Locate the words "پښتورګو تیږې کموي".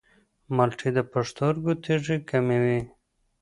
1.11-2.79